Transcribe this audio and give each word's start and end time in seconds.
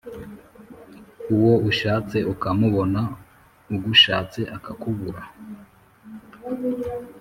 uwo 1.35 1.53
ushatse 1.69 2.17
ukamubona 2.33 3.01
ugushatse 3.75 4.41
akakubura 4.55 5.21